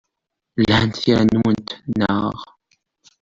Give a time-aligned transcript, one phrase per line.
[0.65, 1.67] Lhant tira-nwent,
[1.97, 2.37] naɣ?